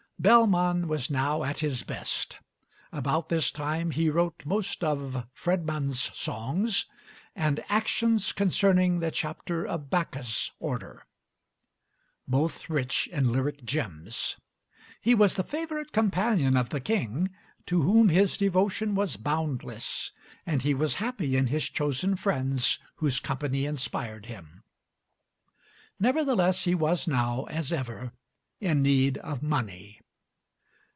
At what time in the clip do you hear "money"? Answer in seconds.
29.41-29.97